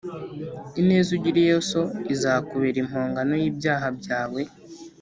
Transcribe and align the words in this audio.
Ineza 0.79 1.09
ugiriye 1.17 1.53
so 1.69 1.81
izakubera 2.13 2.77
impongano 2.83 3.33
y’ibyaha 3.41 3.87
byawe 3.99 4.41